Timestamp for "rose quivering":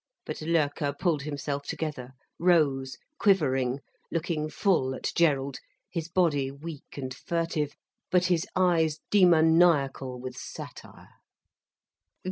2.39-3.81